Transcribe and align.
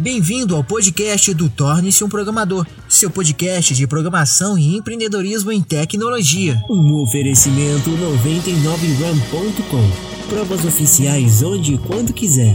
Bem-vindo 0.00 0.54
ao 0.54 0.62
podcast 0.62 1.34
do 1.34 1.50
Torne-se 1.50 2.04
um 2.04 2.08
Programador, 2.08 2.64
seu 2.88 3.10
podcast 3.10 3.74
de 3.74 3.84
programação 3.84 4.56
e 4.56 4.76
empreendedorismo 4.76 5.50
em 5.50 5.60
tecnologia. 5.60 6.54
Um 6.70 7.02
oferecimento 7.02 7.90
99ram.com. 7.90 10.28
Provas 10.28 10.64
oficiais 10.64 11.42
onde 11.42 11.74
e 11.74 11.78
quando 11.78 12.12
quiser. 12.12 12.54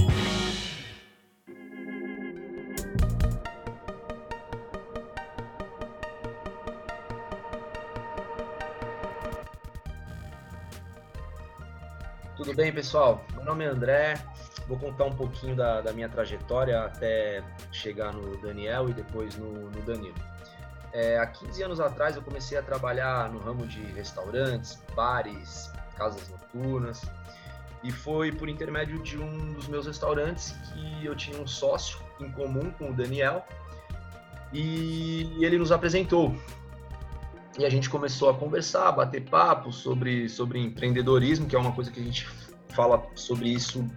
Tudo 12.38 12.55
bem, 12.55 12.71
pessoal? 12.71 13.21
Meu 13.36 13.44
nome 13.44 13.66
é 13.66 13.68
André, 13.68 14.14
Vou 14.68 14.77
contar 14.77 15.05
um 15.05 15.16
pouquinho 15.16 15.55
da, 15.55 15.82
da, 15.82 15.91
minha 15.91 16.07
trajetória 16.07 16.82
até 16.82 17.43
chegar 17.71 18.14
no 18.14 18.38
Daniel 18.38 18.89
e 18.89 18.93
depois 18.93 19.36
no, 19.36 19.69
no 19.69 19.82
Danilo. 19.82 20.15
É, 20.93 21.18
há 21.18 21.25
15 21.25 21.64
anos 21.64 21.79
atrás 21.79 22.15
eu 22.15 22.21
comecei 22.21 22.57
a 22.57 22.61
trabalhar 22.61 23.32
no 23.32 23.39
ramo 23.39 23.65
de 23.65 23.82
restaurantes, 23.93 24.82
bares, 24.96 25.71
casas 25.97 26.29
noturnas 26.29 27.02
e 27.83 27.91
foi 27.91 28.32
por 28.32 28.47
intermédio 28.47 29.00
de 29.00 29.18
um 29.18 29.54
dos 29.54 29.68
meus 29.68 29.86
restaurantes 29.86 30.55
que 30.71 31.05
eu 31.05 31.16
tinha 31.16 31.38
um 31.39 31.47
sócio 31.47 32.00
em 32.19 32.31
comum 32.31 32.72
com 32.72 32.91
o 32.91 32.94
Daniel 32.94 33.45
e 34.53 35.44
ele 35.44 35.58
nos 35.58 35.72
apresentou. 35.72 36.33
E 37.58 37.66
a 37.66 37.69
gente 37.69 37.89
começou 37.89 38.30
a 38.30 38.33
conversar, 38.33 38.88
a 38.88 38.91
bater 38.91 39.30
papo 39.30 39.72
sobre, 39.72 40.30
sobre 40.30 40.59
empreendedorismo, 40.59 41.47
que 41.47 41.55
é 41.55 41.59
uma 41.59 41.72
coisa 41.72 41.91
que 41.91 42.00
a 42.00 42.03
gente 42.03 42.27
fala 42.69 43.05
sobre 43.16 43.50
isso 43.50 43.88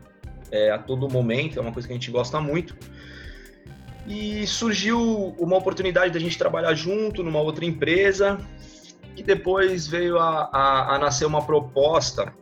é, 0.51 0.71
a 0.71 0.79
todo 0.79 1.09
momento, 1.09 1.59
é 1.59 1.63
uma 1.63 1.73
coisa 1.73 1.87
que 1.87 1.95
a 1.95 1.97
gente 1.97 2.11
gosta 2.11 2.41
muito. 2.41 2.77
E 4.07 4.47
surgiu 4.47 5.35
uma 5.39 5.57
oportunidade 5.57 6.13
da 6.13 6.21
gente 6.21 6.39
trabalhar 6.39 6.75
junto 6.75 7.23
numa 7.23 7.41
outra 7.41 7.65
empresa, 7.65 8.39
e 9.17 9.23
depois 9.23 9.87
veio 9.87 10.19
a, 10.19 10.49
a, 10.53 10.95
a 10.95 10.99
nascer 10.99 11.25
uma 11.25 11.45
proposta 11.45 12.33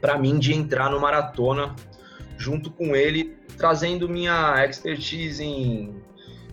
para 0.00 0.18
mim 0.18 0.38
de 0.38 0.52
entrar 0.52 0.90
no 0.90 1.00
maratona 1.00 1.74
junto 2.36 2.70
com 2.70 2.96
ele, 2.96 3.36
trazendo 3.56 4.08
minha 4.08 4.64
expertise 4.64 5.44
em 5.44 5.94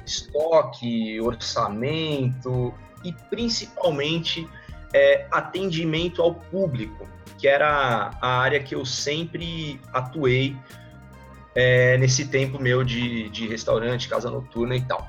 estoque, 0.06 1.20
orçamento 1.22 2.74
e 3.04 3.14
principalmente 3.30 4.48
é, 4.94 5.28
atendimento 5.32 6.22
ao 6.22 6.36
público 6.36 7.08
que 7.38 7.48
era 7.48 8.12
a 8.20 8.40
área 8.40 8.62
que 8.62 8.74
eu 8.74 8.86
sempre 8.86 9.80
atuei 9.94 10.56
é, 11.56 11.98
nesse 11.98 12.28
tempo 12.28 12.60
meu 12.60 12.84
de, 12.84 13.30
de 13.30 13.48
restaurante, 13.48 14.10
casa 14.10 14.30
noturna 14.30 14.76
e 14.76 14.82
tal. 14.82 15.08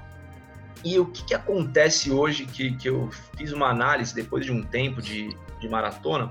E 0.84 0.98
o 0.98 1.06
que, 1.06 1.24
que 1.24 1.34
acontece 1.34 2.10
hoje 2.10 2.44
que, 2.46 2.76
que 2.76 2.88
eu 2.88 3.10
fiz 3.36 3.52
uma 3.52 3.68
análise 3.68 4.14
depois 4.14 4.44
de 4.44 4.52
um 4.52 4.62
tempo 4.62 5.02
de, 5.02 5.36
de 5.58 5.68
maratona? 5.68 6.30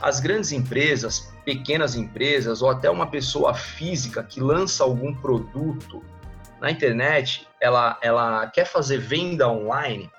As 0.00 0.20
grandes 0.20 0.52
empresas, 0.52 1.32
pequenas 1.44 1.94
empresas 1.94 2.62
ou 2.62 2.70
até 2.70 2.90
uma 2.90 3.06
pessoa 3.06 3.54
física 3.54 4.22
que 4.22 4.40
lança 4.40 4.82
algum 4.82 5.14
produto 5.14 6.02
na 6.60 6.70
internet, 6.70 7.46
ela, 7.60 7.98
ela 8.02 8.46
quer 8.48 8.66
fazer 8.66 8.98
venda 8.98 9.48
online, 9.48 10.10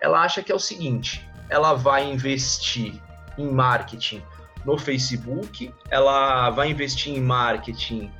ela 0.00 0.20
acha 0.22 0.42
que 0.42 0.50
é 0.50 0.54
o 0.54 0.60
seguinte: 0.60 1.25
ela 1.48 1.74
vai 1.74 2.10
investir 2.10 3.00
em 3.38 3.50
marketing 3.50 4.22
no 4.64 4.76
Facebook, 4.76 5.72
ela 5.90 6.50
vai 6.50 6.70
investir 6.70 7.14
em 7.14 7.20
marketing 7.20 8.10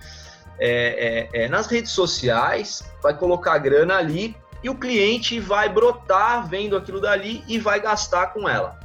é, 0.59 1.29
é, 1.33 1.45
é, 1.45 1.49
nas 1.49 1.67
redes 1.67 1.93
sociais, 1.93 2.89
vai 3.03 3.15
colocar 3.15 3.59
grana 3.59 3.97
ali 3.97 4.37
e 4.63 4.71
o 4.71 4.75
cliente 4.75 5.39
vai 5.39 5.69
brotar 5.69 6.49
vendo 6.49 6.77
aquilo 6.77 7.01
dali 7.01 7.45
e 7.47 7.59
vai 7.59 7.81
gastar 7.81 8.29
com 8.29 8.49
ela. 8.49 8.79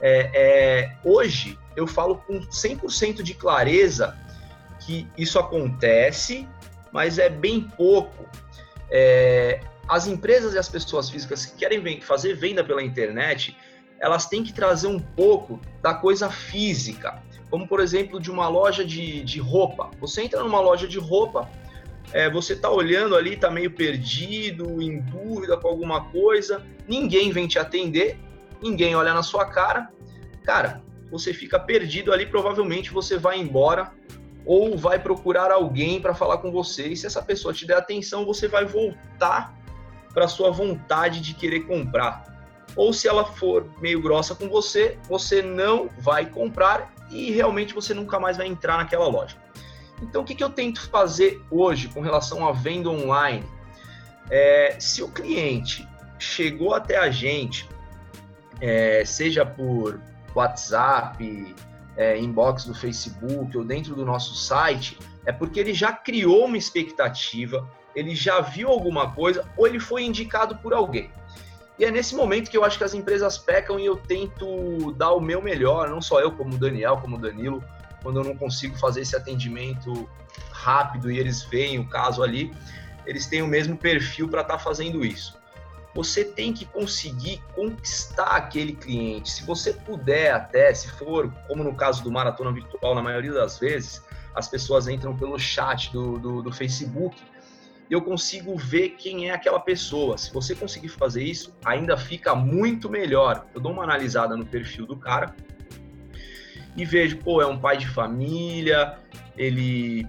É, 0.00 0.30
é, 0.34 0.96
hoje, 1.04 1.58
eu 1.74 1.86
falo 1.86 2.16
com 2.16 2.40
100% 2.40 3.22
de 3.22 3.34
clareza 3.34 4.16
que 4.80 5.06
isso 5.16 5.38
acontece, 5.38 6.48
mas 6.92 7.18
é 7.18 7.28
bem 7.28 7.60
pouco. 7.60 8.26
É, 8.90 9.60
as 9.88 10.06
empresas 10.06 10.54
e 10.54 10.58
as 10.58 10.68
pessoas 10.68 11.08
físicas 11.08 11.46
que 11.46 11.56
querem 11.56 12.00
fazer 12.00 12.34
venda 12.34 12.64
pela 12.64 12.82
internet, 12.82 13.56
elas 14.06 14.26
têm 14.26 14.44
que 14.44 14.52
trazer 14.52 14.86
um 14.86 15.00
pouco 15.00 15.60
da 15.82 15.92
coisa 15.92 16.30
física, 16.30 17.20
como 17.50 17.66
por 17.66 17.80
exemplo 17.80 18.20
de 18.20 18.30
uma 18.30 18.48
loja 18.48 18.84
de, 18.84 19.20
de 19.24 19.40
roupa. 19.40 19.90
Você 20.00 20.22
entra 20.22 20.44
numa 20.44 20.60
loja 20.60 20.86
de 20.86 20.96
roupa, 20.96 21.50
é, 22.12 22.30
você 22.30 22.52
está 22.52 22.70
olhando 22.70 23.16
ali, 23.16 23.34
está 23.34 23.50
meio 23.50 23.72
perdido, 23.72 24.80
em 24.80 25.00
dúvida 25.00 25.56
com 25.56 25.66
alguma 25.66 26.04
coisa, 26.04 26.64
ninguém 26.86 27.32
vem 27.32 27.48
te 27.48 27.58
atender, 27.58 28.16
ninguém 28.62 28.94
olha 28.94 29.12
na 29.12 29.24
sua 29.24 29.44
cara, 29.44 29.90
cara, 30.44 30.80
você 31.10 31.34
fica 31.34 31.58
perdido 31.58 32.12
ali, 32.12 32.26
provavelmente 32.26 32.92
você 32.92 33.18
vai 33.18 33.40
embora 33.40 33.92
ou 34.44 34.78
vai 34.78 35.00
procurar 35.00 35.50
alguém 35.50 36.00
para 36.00 36.14
falar 36.14 36.38
com 36.38 36.52
você. 36.52 36.86
E 36.86 36.96
se 36.96 37.06
essa 37.06 37.20
pessoa 37.20 37.52
te 37.52 37.66
der 37.66 37.78
atenção, 37.78 38.24
você 38.24 38.46
vai 38.46 38.64
voltar 38.64 39.52
para 40.14 40.28
sua 40.28 40.52
vontade 40.52 41.20
de 41.20 41.34
querer 41.34 41.66
comprar 41.66 42.35
ou 42.76 42.92
se 42.92 43.08
ela 43.08 43.24
for 43.24 43.66
meio 43.80 44.00
grossa 44.00 44.34
com 44.34 44.48
você, 44.48 44.98
você 45.08 45.40
não 45.40 45.88
vai 45.98 46.26
comprar 46.26 46.92
e 47.10 47.30
realmente 47.30 47.74
você 47.74 47.94
nunca 47.94 48.20
mais 48.20 48.36
vai 48.36 48.46
entrar 48.46 48.76
naquela 48.76 49.08
loja. 49.08 49.36
Então, 50.02 50.22
o 50.22 50.24
que, 50.24 50.34
que 50.34 50.44
eu 50.44 50.50
tento 50.50 50.88
fazer 50.90 51.42
hoje 51.50 51.88
com 51.88 52.00
relação 52.00 52.46
à 52.46 52.52
venda 52.52 52.90
online? 52.90 53.44
É, 54.30 54.76
se 54.78 55.02
o 55.02 55.08
cliente 55.08 55.88
chegou 56.18 56.74
até 56.74 56.98
a 56.98 57.10
gente, 57.10 57.68
é, 58.60 59.04
seja 59.04 59.46
por 59.46 60.00
WhatsApp, 60.34 61.54
é, 61.96 62.18
inbox 62.18 62.64
do 62.64 62.74
Facebook 62.74 63.56
ou 63.56 63.64
dentro 63.64 63.94
do 63.94 64.04
nosso 64.04 64.34
site, 64.34 64.98
é 65.24 65.32
porque 65.32 65.58
ele 65.58 65.72
já 65.72 65.92
criou 65.92 66.44
uma 66.44 66.58
expectativa, 66.58 67.68
ele 67.94 68.14
já 68.14 68.40
viu 68.40 68.68
alguma 68.68 69.12
coisa 69.12 69.48
ou 69.56 69.66
ele 69.66 69.80
foi 69.80 70.04
indicado 70.04 70.56
por 70.56 70.74
alguém. 70.74 71.10
E 71.78 71.84
é 71.84 71.90
nesse 71.90 72.14
momento 72.14 72.50
que 72.50 72.56
eu 72.56 72.64
acho 72.64 72.78
que 72.78 72.84
as 72.84 72.94
empresas 72.94 73.36
pecam 73.36 73.78
e 73.78 73.84
eu 73.84 73.96
tento 73.96 74.92
dar 74.92 75.12
o 75.12 75.20
meu 75.20 75.42
melhor, 75.42 75.88
não 75.90 76.00
só 76.00 76.20
eu, 76.20 76.32
como 76.32 76.54
o 76.54 76.58
Daniel, 76.58 76.96
como 76.96 77.16
o 77.16 77.20
Danilo, 77.20 77.62
quando 78.02 78.20
eu 78.20 78.24
não 78.24 78.36
consigo 78.36 78.78
fazer 78.78 79.02
esse 79.02 79.14
atendimento 79.14 80.08
rápido 80.50 81.10
e 81.10 81.18
eles 81.18 81.42
veem 81.42 81.78
o 81.78 81.88
caso 81.88 82.22
ali, 82.22 82.54
eles 83.04 83.26
têm 83.26 83.42
o 83.42 83.46
mesmo 83.46 83.76
perfil 83.76 84.28
para 84.28 84.40
estar 84.40 84.56
tá 84.56 84.58
fazendo 84.58 85.04
isso. 85.04 85.36
Você 85.94 86.24
tem 86.24 86.52
que 86.52 86.64
conseguir 86.66 87.42
conquistar 87.54 88.36
aquele 88.36 88.74
cliente. 88.74 89.30
Se 89.30 89.44
você 89.44 89.72
puder, 89.72 90.32
até, 90.32 90.72
se 90.74 90.88
for, 90.90 91.32
como 91.48 91.64
no 91.64 91.74
caso 91.74 92.02
do 92.02 92.10
Maratona 92.10 92.52
Virtual, 92.52 92.94
na 92.94 93.02
maioria 93.02 93.32
das 93.32 93.58
vezes, 93.58 94.02
as 94.34 94.48
pessoas 94.48 94.88
entram 94.88 95.16
pelo 95.16 95.38
chat 95.38 95.90
do, 95.92 96.18
do, 96.18 96.42
do 96.42 96.52
Facebook 96.52 97.16
e 97.88 97.92
eu 97.92 98.02
consigo 98.02 98.56
ver 98.56 98.90
quem 98.90 99.28
é 99.28 99.32
aquela 99.32 99.60
pessoa. 99.60 100.18
Se 100.18 100.32
você 100.32 100.54
conseguir 100.54 100.88
fazer 100.88 101.22
isso, 101.22 101.56
ainda 101.64 101.96
fica 101.96 102.34
muito 102.34 102.90
melhor. 102.90 103.46
Eu 103.54 103.60
dou 103.60 103.72
uma 103.72 103.84
analisada 103.84 104.36
no 104.36 104.44
perfil 104.44 104.86
do 104.86 104.96
cara 104.96 105.34
e 106.76 106.84
vejo, 106.84 107.18
pô, 107.18 107.40
é 107.40 107.46
um 107.46 107.58
pai 107.58 107.76
de 107.76 107.88
família, 107.88 108.98
ele 109.36 110.06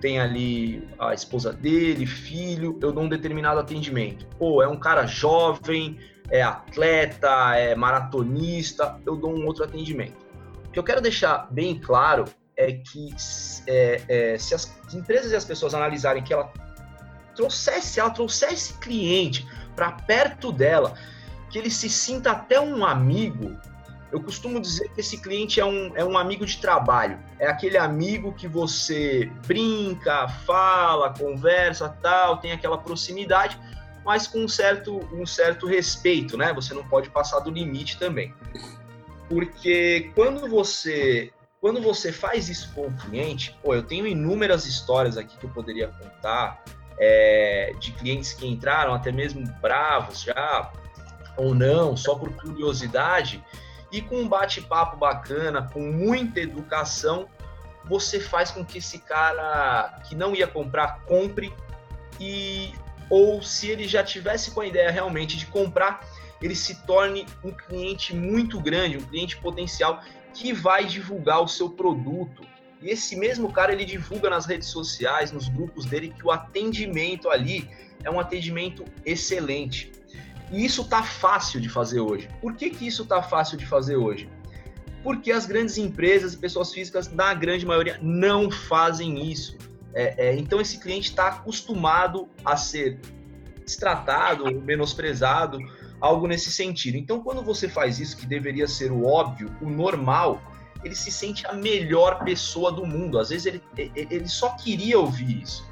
tem 0.00 0.20
ali 0.20 0.86
a 0.98 1.14
esposa 1.14 1.52
dele, 1.52 2.06
filho, 2.06 2.78
eu 2.82 2.92
dou 2.92 3.04
um 3.04 3.08
determinado 3.08 3.58
atendimento. 3.58 4.26
Pô, 4.38 4.62
é 4.62 4.68
um 4.68 4.78
cara 4.78 5.06
jovem, 5.06 5.98
é 6.30 6.42
atleta, 6.42 7.56
é 7.56 7.74
maratonista, 7.74 9.00
eu 9.06 9.16
dou 9.16 9.34
um 9.34 9.46
outro 9.46 9.64
atendimento. 9.64 10.24
O 10.66 10.70
que 10.70 10.78
eu 10.78 10.84
quero 10.84 11.00
deixar 11.00 11.48
bem 11.50 11.78
claro 11.78 12.26
é 12.56 12.72
que 12.72 13.14
é, 13.66 14.02
é, 14.08 14.38
se 14.38 14.54
as 14.54 14.76
empresas 14.92 15.32
e 15.32 15.36
as 15.36 15.44
pessoas 15.44 15.74
analisarem 15.74 16.22
que 16.22 16.32
ela 16.32 16.52
trouxesse 17.34 18.00
ela, 18.00 18.10
trouxesse 18.10 18.74
cliente 18.74 19.46
para 19.74 19.92
perto 19.92 20.52
dela, 20.52 20.94
que 21.50 21.58
ele 21.58 21.70
se 21.70 21.88
sinta 21.88 22.32
até 22.32 22.60
um 22.60 22.84
amigo. 22.84 23.56
Eu 24.10 24.20
costumo 24.20 24.60
dizer 24.60 24.90
que 24.90 25.00
esse 25.00 25.18
cliente 25.18 25.60
é 25.60 25.64
um, 25.64 25.96
é 25.96 26.04
um 26.04 26.16
amigo 26.16 26.46
de 26.46 26.58
trabalho. 26.58 27.18
É 27.38 27.48
aquele 27.48 27.76
amigo 27.76 28.32
que 28.32 28.46
você 28.46 29.30
brinca, 29.46 30.28
fala, 30.28 31.12
conversa, 31.12 31.88
tal, 32.00 32.36
tem 32.38 32.52
aquela 32.52 32.78
proximidade, 32.78 33.58
mas 34.04 34.26
com 34.26 34.44
um 34.44 34.48
certo, 34.48 35.00
um 35.12 35.26
certo 35.26 35.66
respeito, 35.66 36.36
né? 36.36 36.52
Você 36.52 36.72
não 36.74 36.86
pode 36.86 37.10
passar 37.10 37.40
do 37.40 37.50
limite 37.50 37.98
também. 37.98 38.32
Porque 39.28 40.12
quando 40.14 40.48
você 40.48 41.32
quando 41.60 41.80
você 41.80 42.12
faz 42.12 42.50
isso 42.50 42.70
com 42.74 42.88
o 42.88 42.92
cliente, 42.92 43.58
pô, 43.62 43.74
eu 43.74 43.82
tenho 43.82 44.06
inúmeras 44.06 44.66
histórias 44.66 45.16
aqui 45.16 45.34
que 45.38 45.46
eu 45.46 45.50
poderia 45.50 45.88
contar 45.88 46.62
é, 46.98 47.74
de 47.78 47.92
clientes 47.92 48.32
que 48.32 48.46
entraram 48.46 48.94
até 48.94 49.10
mesmo 49.10 49.46
bravos 49.60 50.22
já, 50.22 50.72
ou 51.36 51.54
não, 51.54 51.96
só 51.96 52.14
por 52.14 52.30
curiosidade, 52.32 53.42
e 53.90 54.00
com 54.00 54.16
um 54.16 54.28
bate-papo 54.28 54.96
bacana, 54.96 55.68
com 55.72 55.80
muita 55.80 56.40
educação, 56.40 57.28
você 57.84 58.18
faz 58.18 58.50
com 58.50 58.64
que 58.64 58.78
esse 58.78 58.98
cara 58.98 60.00
que 60.08 60.14
não 60.14 60.34
ia 60.34 60.46
comprar, 60.46 61.00
compre, 61.04 61.52
e 62.18 62.72
ou 63.10 63.42
se 63.42 63.68
ele 63.68 63.86
já 63.86 64.02
tivesse 64.02 64.50
com 64.50 64.60
a 64.60 64.66
ideia 64.66 64.90
realmente 64.90 65.36
de 65.36 65.46
comprar, 65.46 66.00
ele 66.40 66.54
se 66.54 66.84
torne 66.86 67.26
um 67.42 67.50
cliente 67.50 68.14
muito 68.14 68.60
grande, 68.60 68.96
um 68.96 69.04
cliente 69.04 69.36
potencial 69.36 70.00
que 70.32 70.52
vai 70.52 70.84
divulgar 70.84 71.42
o 71.42 71.48
seu 71.48 71.70
produto. 71.70 72.44
E 72.84 72.90
esse 72.90 73.16
mesmo 73.16 73.50
cara 73.50 73.72
ele 73.72 73.86
divulga 73.86 74.28
nas 74.28 74.44
redes 74.44 74.68
sociais, 74.68 75.32
nos 75.32 75.48
grupos 75.48 75.86
dele 75.86 76.10
que 76.10 76.26
o 76.26 76.30
atendimento 76.30 77.30
ali 77.30 77.66
é 78.02 78.10
um 78.10 78.20
atendimento 78.20 78.84
excelente. 79.06 79.90
E 80.52 80.62
isso 80.62 80.84
tá 80.84 81.02
fácil 81.02 81.62
de 81.62 81.70
fazer 81.70 82.00
hoje. 82.00 82.28
Por 82.42 82.54
que, 82.54 82.68
que 82.68 82.86
isso 82.86 83.06
tá 83.06 83.22
fácil 83.22 83.56
de 83.56 83.64
fazer 83.64 83.96
hoje? 83.96 84.28
Porque 85.02 85.32
as 85.32 85.46
grandes 85.46 85.78
empresas 85.78 86.34
e 86.34 86.36
pessoas 86.36 86.74
físicas, 86.74 87.10
na 87.10 87.32
grande 87.32 87.64
maioria, 87.64 87.98
não 88.02 88.50
fazem 88.50 89.30
isso. 89.30 89.56
É, 89.94 90.28
é, 90.28 90.36
então 90.36 90.60
esse 90.60 90.78
cliente 90.78 91.08
está 91.08 91.28
acostumado 91.28 92.28
a 92.44 92.54
ser 92.54 93.00
destratado, 93.64 94.60
menosprezado, 94.60 95.56
algo 95.98 96.26
nesse 96.26 96.52
sentido. 96.52 96.98
Então, 96.98 97.20
quando 97.20 97.42
você 97.42 97.66
faz 97.66 97.98
isso, 97.98 98.14
que 98.14 98.26
deveria 98.26 98.68
ser 98.68 98.92
o 98.92 99.06
óbvio, 99.06 99.50
o 99.62 99.70
normal, 99.70 100.42
ele 100.84 100.94
se 100.94 101.10
sente 101.10 101.46
a 101.46 101.52
melhor 101.52 102.22
pessoa 102.24 102.70
do 102.70 102.86
mundo. 102.86 103.18
Às 103.18 103.30
vezes 103.30 103.46
ele, 103.46 103.62
ele 103.76 104.28
só 104.28 104.50
queria 104.50 104.98
ouvir 104.98 105.42
isso. 105.42 105.66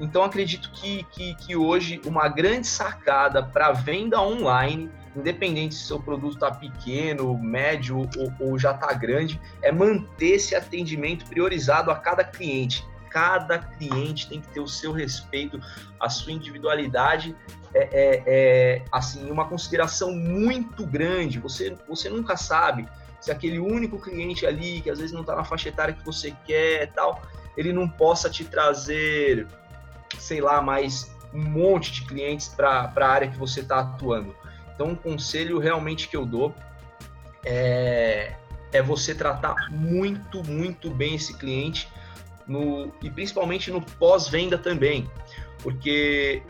Então, 0.00 0.22
acredito 0.22 0.70
que, 0.70 1.02
que, 1.10 1.34
que 1.34 1.56
hoje 1.56 2.00
uma 2.06 2.28
grande 2.28 2.66
sacada 2.66 3.42
para 3.42 3.72
venda 3.72 4.22
online, 4.22 4.88
independente 5.16 5.74
se 5.74 5.86
seu 5.86 6.00
produto 6.00 6.34
está 6.34 6.52
pequeno, 6.52 7.36
médio 7.36 7.98
ou, 7.98 8.32
ou 8.48 8.58
já 8.58 8.70
está 8.70 8.92
grande, 8.92 9.40
é 9.60 9.72
manter 9.72 10.36
esse 10.36 10.54
atendimento 10.54 11.26
priorizado 11.26 11.90
a 11.90 11.96
cada 11.96 12.22
cliente 12.22 12.86
cada 13.10 13.58
cliente 13.58 14.28
tem 14.28 14.40
que 14.40 14.48
ter 14.48 14.60
o 14.60 14.68
seu 14.68 14.92
respeito, 14.92 15.60
a 15.98 16.08
sua 16.08 16.32
individualidade, 16.32 17.34
é, 17.74 17.82
é, 17.82 18.22
é 18.26 18.84
assim 18.90 19.30
uma 19.30 19.46
consideração 19.46 20.12
muito 20.12 20.86
grande. 20.86 21.38
Você, 21.38 21.76
você 21.86 22.08
nunca 22.08 22.36
sabe 22.36 22.88
se 23.20 23.30
aquele 23.30 23.58
único 23.58 23.98
cliente 23.98 24.46
ali 24.46 24.80
que 24.80 24.90
às 24.90 24.98
vezes 24.98 25.12
não 25.12 25.22
está 25.22 25.34
na 25.34 25.44
faixa 25.44 25.68
etária 25.68 25.94
que 25.94 26.04
você 26.04 26.34
quer, 26.46 26.92
tal, 26.92 27.22
ele 27.56 27.72
não 27.72 27.88
possa 27.88 28.30
te 28.30 28.44
trazer, 28.44 29.46
sei 30.18 30.40
lá, 30.40 30.62
mais 30.62 31.14
um 31.34 31.42
monte 31.42 31.92
de 31.92 32.02
clientes 32.06 32.48
para 32.48 32.92
a 32.94 33.06
área 33.06 33.28
que 33.28 33.36
você 33.36 33.60
está 33.60 33.80
atuando. 33.80 34.34
Então, 34.74 34.90
um 34.90 34.94
conselho 34.94 35.58
realmente 35.58 36.08
que 36.08 36.16
eu 36.16 36.24
dou 36.24 36.54
é, 37.44 38.34
é 38.72 38.80
você 38.82 39.14
tratar 39.14 39.70
muito, 39.70 40.42
muito 40.44 40.90
bem 40.90 41.16
esse 41.16 41.36
cliente 41.36 41.88
no, 42.48 42.92
e 43.02 43.10
principalmente 43.10 43.70
no 43.70 43.80
pós-venda 43.80 44.56
também, 44.56 45.08
porque 45.62 46.42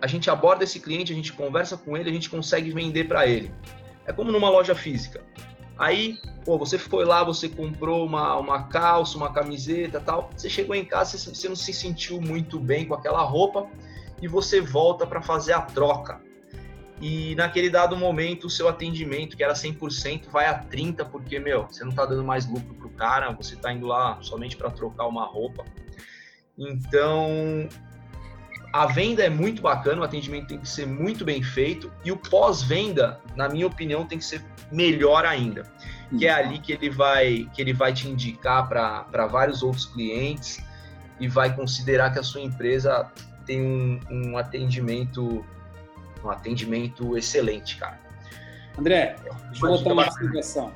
a 0.00 0.06
gente 0.06 0.30
aborda 0.30 0.64
esse 0.64 0.80
cliente, 0.80 1.12
a 1.12 1.16
gente 1.16 1.32
conversa 1.32 1.76
com 1.76 1.96
ele, 1.96 2.10
a 2.10 2.12
gente 2.12 2.30
consegue 2.30 2.70
vender 2.70 3.04
para 3.04 3.26
ele. 3.26 3.52
É 4.06 4.12
como 4.12 4.30
numa 4.30 4.48
loja 4.48 4.74
física. 4.74 5.22
Aí, 5.78 6.18
pô, 6.44 6.58
você 6.58 6.78
foi 6.78 7.04
lá, 7.04 7.24
você 7.24 7.48
comprou 7.48 8.04
uma, 8.04 8.36
uma 8.36 8.64
calça, 8.64 9.16
uma 9.16 9.32
camiseta 9.32 9.98
tal. 9.98 10.30
Você 10.36 10.50
chegou 10.50 10.74
em 10.74 10.84
casa, 10.84 11.16
você, 11.16 11.34
você 11.34 11.48
não 11.48 11.56
se 11.56 11.72
sentiu 11.72 12.20
muito 12.20 12.58
bem 12.58 12.86
com 12.86 12.94
aquela 12.94 13.22
roupa 13.22 13.66
e 14.20 14.28
você 14.28 14.60
volta 14.60 15.06
para 15.06 15.22
fazer 15.22 15.54
a 15.54 15.62
troca. 15.62 16.20
E 17.00 17.34
naquele 17.34 17.70
dado 17.70 17.96
momento, 17.96 18.46
o 18.46 18.50
seu 18.50 18.68
atendimento, 18.68 19.36
que 19.36 19.42
era 19.42 19.54
100%, 19.54 20.28
vai 20.30 20.46
a 20.46 20.62
30%, 20.62 21.08
porque, 21.10 21.38
meu, 21.38 21.66
você 21.66 21.82
não 21.82 21.90
está 21.90 22.04
dando 22.04 22.22
mais 22.22 22.46
lucro 22.46 22.74
cara, 23.00 23.30
você 23.32 23.54
está 23.54 23.72
indo 23.72 23.86
lá 23.86 24.18
somente 24.20 24.58
para 24.58 24.70
trocar 24.70 25.06
uma 25.06 25.24
roupa. 25.24 25.64
Então, 26.58 27.66
a 28.74 28.84
venda 28.84 29.24
é 29.24 29.30
muito 29.30 29.62
bacana, 29.62 30.02
o 30.02 30.04
atendimento 30.04 30.48
tem 30.48 30.58
que 30.58 30.68
ser 30.68 30.86
muito 30.86 31.24
bem 31.24 31.42
feito 31.42 31.90
e 32.04 32.12
o 32.12 32.16
pós-venda, 32.18 33.18
na 33.34 33.48
minha 33.48 33.66
opinião, 33.66 34.06
tem 34.06 34.18
que 34.18 34.24
ser 34.24 34.44
melhor 34.70 35.24
ainda. 35.24 35.62
Que 36.10 36.26
é 36.26 36.30
ali 36.30 36.58
que 36.58 36.72
ele 36.72 36.90
vai, 36.90 37.48
que 37.54 37.62
ele 37.62 37.72
vai 37.72 37.94
te 37.94 38.06
indicar 38.06 38.68
para 38.68 39.26
vários 39.26 39.62
outros 39.62 39.86
clientes 39.86 40.62
e 41.18 41.26
vai 41.26 41.56
considerar 41.56 42.12
que 42.12 42.18
a 42.18 42.22
sua 42.22 42.42
empresa 42.42 43.10
tem 43.46 43.62
um, 43.62 43.98
um 44.10 44.36
atendimento 44.36 45.42
um 46.22 46.28
atendimento 46.28 47.16
excelente, 47.16 47.78
cara. 47.78 47.98
André, 48.78 49.16
deixa 49.50 49.64
eu 49.64 49.70
botar 49.70 49.92
uma 49.94 50.06
observação. 50.06 50.72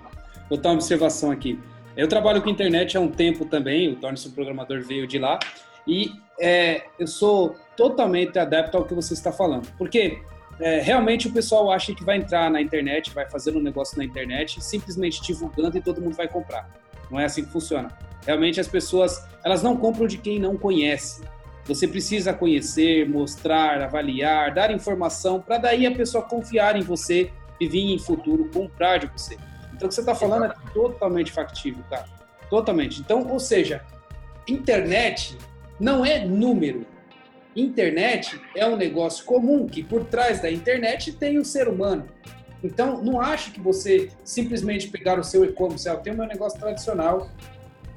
Botar 0.48 0.68
uma 0.70 0.74
observação 0.76 1.30
aqui. 1.30 1.60
Eu 1.96 2.08
trabalho 2.08 2.42
com 2.42 2.50
internet 2.50 2.96
há 2.96 3.00
um 3.00 3.08
tempo 3.08 3.44
também, 3.44 3.92
o 3.92 3.96
Torne-se 3.96 4.28
um 4.28 4.32
Programador 4.32 4.82
veio 4.82 5.06
de 5.06 5.18
lá, 5.18 5.38
e 5.86 6.12
é, 6.40 6.82
eu 6.98 7.06
sou 7.06 7.56
totalmente 7.76 8.38
adepto 8.38 8.76
ao 8.76 8.84
que 8.84 8.94
você 8.94 9.14
está 9.14 9.30
falando. 9.30 9.68
Porque 9.78 10.18
é, 10.60 10.80
realmente 10.80 11.28
o 11.28 11.32
pessoal 11.32 11.70
acha 11.70 11.94
que 11.94 12.04
vai 12.04 12.16
entrar 12.16 12.50
na 12.50 12.60
internet, 12.60 13.12
vai 13.14 13.28
fazer 13.28 13.56
um 13.56 13.60
negócio 13.60 13.96
na 13.96 14.04
internet, 14.04 14.62
simplesmente 14.62 15.22
divulgando 15.22 15.78
e 15.78 15.80
todo 15.80 16.00
mundo 16.00 16.16
vai 16.16 16.28
comprar. 16.28 16.68
Não 17.10 17.20
é 17.20 17.26
assim 17.26 17.44
que 17.44 17.50
funciona. 17.50 17.96
Realmente 18.26 18.58
as 18.58 18.68
pessoas, 18.68 19.24
elas 19.44 19.62
não 19.62 19.76
compram 19.76 20.06
de 20.06 20.18
quem 20.18 20.38
não 20.38 20.56
conhece. 20.56 21.22
Você 21.66 21.86
precisa 21.86 22.32
conhecer, 22.32 23.08
mostrar, 23.08 23.80
avaliar, 23.82 24.52
dar 24.52 24.70
informação, 24.70 25.40
para 25.40 25.58
daí 25.58 25.86
a 25.86 25.92
pessoa 25.92 26.24
confiar 26.24 26.76
em 26.76 26.82
você 26.82 27.30
e 27.60 27.68
vir 27.68 27.92
em 27.92 27.98
futuro 27.98 28.50
comprar 28.52 28.98
de 28.98 29.06
você. 29.06 29.36
Então, 29.74 29.86
o 29.86 29.88
que 29.88 29.94
você 29.94 30.00
está 30.00 30.14
falando 30.14 30.46
é 30.46 30.54
totalmente 30.72 31.32
factível, 31.32 31.82
cara. 31.90 32.06
Totalmente. 32.48 33.00
Então, 33.00 33.26
ou 33.28 33.40
seja, 33.40 33.82
internet 34.46 35.36
não 35.78 36.04
é 36.04 36.24
número. 36.24 36.86
Internet 37.56 38.40
é 38.54 38.66
um 38.66 38.76
negócio 38.76 39.24
comum 39.24 39.66
que 39.66 39.82
por 39.82 40.04
trás 40.04 40.40
da 40.40 40.50
internet 40.50 41.12
tem 41.12 41.38
o 41.38 41.44
ser 41.44 41.68
humano. 41.68 42.06
Então, 42.62 43.02
não 43.02 43.20
acho 43.20 43.52
que 43.52 43.60
você 43.60 44.10
simplesmente 44.24 44.88
pegar 44.88 45.18
o 45.18 45.24
seu 45.24 45.44
e-commerce, 45.44 45.88
ah, 45.88 45.92
eu 45.92 45.98
tenho 45.98 46.16
meu 46.16 46.26
negócio 46.26 46.58
tradicional, 46.58 47.28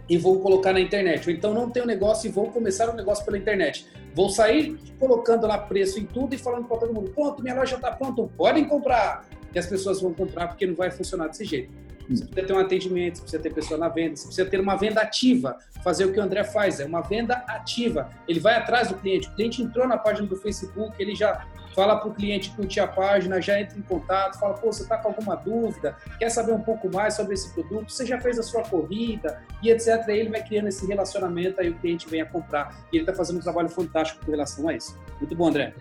e 0.10 0.18
vou 0.18 0.40
colocar 0.40 0.74
na 0.74 0.80
internet. 0.80 1.28
Ou 1.28 1.36
então 1.36 1.54
não 1.54 1.70
tenho 1.70 1.86
negócio 1.86 2.28
e 2.28 2.32
vou 2.32 2.50
começar 2.50 2.90
um 2.90 2.96
negócio 2.96 3.24
pela 3.26 3.38
internet. 3.38 3.88
Vou 4.14 4.30
sair 4.30 4.78
colocando 5.00 5.46
lá 5.46 5.58
preço 5.58 6.00
em 6.00 6.06
tudo 6.06 6.34
e 6.34 6.38
falando 6.38 6.66
para 6.66 6.78
todo 6.78 6.94
mundo: 6.94 7.12
pronto, 7.12 7.42
minha 7.42 7.56
loja 7.56 7.76
está 7.76 7.92
pronta, 7.92 8.24
podem 8.36 8.66
comprar. 8.66 9.26
E 9.58 9.60
as 9.60 9.66
pessoas 9.66 10.00
vão 10.00 10.14
comprar 10.14 10.50
porque 10.50 10.68
não 10.68 10.76
vai 10.76 10.92
funcionar 10.92 11.30
desse 11.30 11.44
jeito. 11.44 11.74
Você 12.08 12.26
precisa 12.26 12.48
ter 12.48 12.54
um 12.54 12.60
atendimento, 12.60 13.16
você 13.16 13.22
precisa 13.24 13.42
ter 13.42 13.54
pessoa 13.56 13.80
na 13.80 13.90
venda, 13.90 14.16
você 14.16 14.26
precisa 14.26 14.48
ter 14.48 14.60
uma 14.60 14.76
venda 14.76 15.02
ativa. 15.02 15.58
Fazer 15.84 16.06
o 16.06 16.14
que 16.14 16.20
o 16.20 16.22
André 16.22 16.44
faz, 16.44 16.80
é 16.80 16.86
uma 16.86 17.02
venda 17.02 17.34
ativa. 17.48 18.08
Ele 18.28 18.40
vai 18.40 18.56
atrás 18.56 18.90
do 18.90 18.94
cliente. 18.94 19.28
O 19.28 19.32
cliente 19.34 19.64
entrou 19.64 19.88
na 19.88 19.98
página 19.98 20.28
do 20.28 20.36
Facebook, 20.36 20.94
ele 21.02 21.16
já 21.16 21.48
fala 21.74 21.96
para 21.96 22.08
o 22.08 22.14
cliente 22.14 22.52
curtir 22.52 22.82
a 22.82 22.88
página, 22.88 23.42
já 23.42 23.60
entra 23.60 23.80
em 23.80 23.82
contato, 23.82 24.40
fala, 24.40 24.54
pô, 24.54 24.72
você 24.72 24.84
está 24.84 24.96
com 24.96 25.08
alguma 25.08 25.36
dúvida, 25.36 25.98
quer 26.20 26.30
saber 26.30 26.52
um 26.52 26.62
pouco 26.62 26.88
mais 26.94 27.16
sobre 27.16 27.34
esse 27.34 27.52
produto, 27.52 27.92
você 27.92 28.06
já 28.06 28.22
fez 28.22 28.38
a 28.38 28.44
sua 28.44 28.62
corrida 28.62 29.42
e 29.64 29.72
etc. 29.72 30.04
Aí 30.08 30.20
ele 30.20 30.30
vai 30.30 30.44
criando 30.44 30.68
esse 30.68 30.86
relacionamento, 30.86 31.60
aí 31.60 31.70
o 31.70 31.80
cliente 31.80 32.08
vem 32.08 32.22
a 32.22 32.28
comprar. 32.28 32.86
E 32.94 32.98
ele 32.98 33.04
está 33.04 33.14
fazendo 33.16 33.38
um 33.38 33.42
trabalho 33.42 33.70
fantástico 33.70 34.24
com 34.24 34.30
relação 34.30 34.70
a 34.70 34.76
isso. 34.76 34.96
Muito 35.20 35.36
bom, 35.36 35.48
André. 35.48 35.74